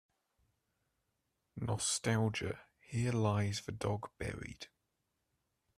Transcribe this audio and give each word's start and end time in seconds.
Nostalgia 1.57 2.61
Here 2.79 3.11
lies 3.11 3.61
the 3.67 3.71
dog 3.71 4.09
buried. 4.17 4.65